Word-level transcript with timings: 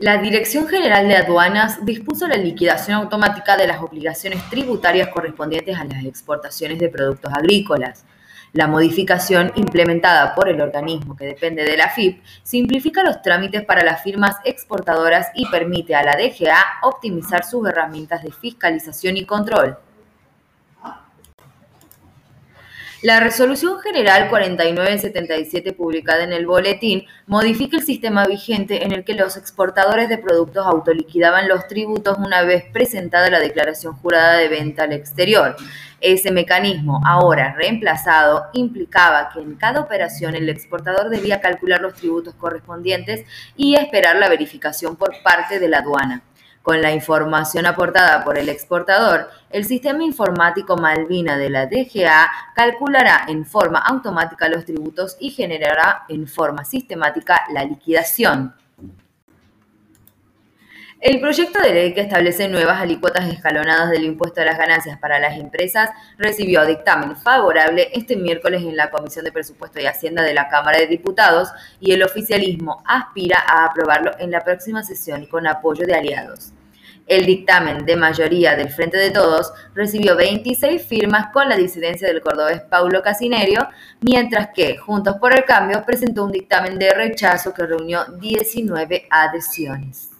La 0.00 0.18
Dirección 0.18 0.68
General 0.68 1.08
de 1.08 1.16
Aduanas 1.16 1.84
dispuso 1.84 2.28
la 2.28 2.36
liquidación 2.36 2.98
automática 2.98 3.56
de 3.56 3.66
las 3.66 3.82
obligaciones 3.82 4.48
tributarias 4.48 5.08
correspondientes 5.08 5.76
a 5.76 5.82
las 5.82 6.04
exportaciones 6.04 6.78
de 6.78 6.88
productos 6.88 7.32
agrícolas. 7.34 8.04
La 8.52 8.68
modificación 8.68 9.50
implementada 9.56 10.36
por 10.36 10.48
el 10.48 10.60
organismo 10.60 11.16
que 11.16 11.24
depende 11.24 11.64
de 11.64 11.76
la 11.76 11.88
FIP 11.88 12.22
simplifica 12.44 13.02
los 13.02 13.22
trámites 13.22 13.64
para 13.64 13.82
las 13.82 14.00
firmas 14.04 14.36
exportadoras 14.44 15.30
y 15.34 15.46
permite 15.46 15.96
a 15.96 16.04
la 16.04 16.16
DGA 16.16 16.64
optimizar 16.84 17.44
sus 17.44 17.68
herramientas 17.68 18.22
de 18.22 18.30
fiscalización 18.30 19.16
y 19.16 19.24
control. 19.24 19.78
La 23.00 23.20
Resolución 23.20 23.78
General 23.78 24.28
4977 24.28 25.72
publicada 25.72 26.24
en 26.24 26.32
el 26.32 26.46
Boletín 26.46 27.06
modifica 27.28 27.76
el 27.76 27.84
sistema 27.84 28.26
vigente 28.26 28.84
en 28.84 28.90
el 28.90 29.04
que 29.04 29.14
los 29.14 29.36
exportadores 29.36 30.08
de 30.08 30.18
productos 30.18 30.66
autoliquidaban 30.66 31.46
los 31.46 31.68
tributos 31.68 32.18
una 32.18 32.42
vez 32.42 32.64
presentada 32.72 33.30
la 33.30 33.38
declaración 33.38 33.94
jurada 33.94 34.38
de 34.38 34.48
venta 34.48 34.82
al 34.82 34.92
exterior. 34.92 35.54
Ese 36.00 36.32
mecanismo, 36.32 37.00
ahora 37.06 37.54
reemplazado, 37.56 38.46
implicaba 38.52 39.28
que 39.32 39.42
en 39.42 39.54
cada 39.54 39.78
operación 39.78 40.34
el 40.34 40.48
exportador 40.48 41.08
debía 41.08 41.40
calcular 41.40 41.80
los 41.80 41.94
tributos 41.94 42.34
correspondientes 42.34 43.24
y 43.56 43.76
esperar 43.76 44.16
la 44.16 44.28
verificación 44.28 44.96
por 44.96 45.22
parte 45.22 45.60
de 45.60 45.68
la 45.68 45.78
aduana. 45.78 46.24
Con 46.62 46.82
la 46.82 46.92
información 46.92 47.66
aportada 47.66 48.24
por 48.24 48.36
el 48.36 48.48
exportador, 48.48 49.30
el 49.50 49.64
sistema 49.64 50.04
informático 50.04 50.76
Malvina 50.76 51.38
de 51.38 51.50
la 51.50 51.66
DGA 51.66 52.30
calculará 52.54 53.24
en 53.28 53.46
forma 53.46 53.78
automática 53.78 54.48
los 54.48 54.64
tributos 54.64 55.16
y 55.18 55.30
generará 55.30 56.04
en 56.08 56.26
forma 56.26 56.64
sistemática 56.64 57.44
la 57.54 57.64
liquidación. 57.64 58.54
El 61.00 61.20
proyecto 61.20 61.60
de 61.60 61.72
ley 61.72 61.94
que 61.94 62.00
establece 62.00 62.48
nuevas 62.48 62.80
alícuotas 62.80 63.32
escalonadas 63.32 63.88
del 63.90 64.02
impuesto 64.02 64.40
a 64.40 64.44
las 64.44 64.58
ganancias 64.58 64.98
para 64.98 65.20
las 65.20 65.38
empresas 65.38 65.90
recibió 66.18 66.66
dictamen 66.66 67.14
favorable 67.14 67.88
este 67.94 68.16
miércoles 68.16 68.62
en 68.62 68.76
la 68.76 68.90
Comisión 68.90 69.24
de 69.24 69.30
Presupuesto 69.30 69.80
y 69.80 69.86
Hacienda 69.86 70.24
de 70.24 70.34
la 70.34 70.48
Cámara 70.48 70.78
de 70.78 70.88
Diputados 70.88 71.50
y 71.78 71.92
el 71.92 72.02
oficialismo 72.02 72.82
aspira 72.84 73.38
a 73.46 73.66
aprobarlo 73.66 74.10
en 74.18 74.32
la 74.32 74.42
próxima 74.42 74.82
sesión 74.82 75.26
con 75.26 75.46
apoyo 75.46 75.86
de 75.86 75.94
aliados. 75.94 76.52
El 77.08 77.24
dictamen 77.24 77.86
de 77.86 77.96
mayoría 77.96 78.54
del 78.54 78.68
Frente 78.68 78.98
de 78.98 79.10
Todos 79.10 79.50
recibió 79.74 80.14
26 80.14 80.82
firmas 80.86 81.32
con 81.32 81.48
la 81.48 81.56
disidencia 81.56 82.06
del 82.06 82.20
cordobés 82.20 82.60
Paulo 82.60 83.00
Casinerio, 83.02 83.66
mientras 84.02 84.50
que 84.54 84.76
Juntos 84.76 85.16
por 85.16 85.34
el 85.34 85.44
Cambio 85.44 85.82
presentó 85.86 86.26
un 86.26 86.32
dictamen 86.32 86.78
de 86.78 86.92
rechazo 86.92 87.54
que 87.54 87.64
reunió 87.64 88.04
19 88.20 89.06
adhesiones. 89.08 90.10